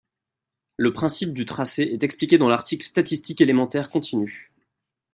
[0.77, 4.51] Le principe du tracé est expliqué dans l'article statistiques élémentaires continues.